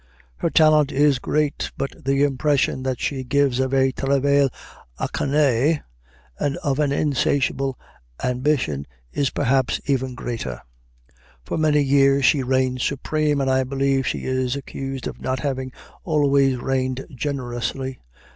[0.37, 4.49] Her talent is great, but the impression that she gives of a travail
[4.99, 5.83] acharné
[6.39, 7.77] and of an insatiable
[8.23, 10.59] ambition is perhaps even greater.
[11.45, 15.71] For many years she reigned supreme, and I believe she is accused of not having
[16.03, 17.99] always reigned generously.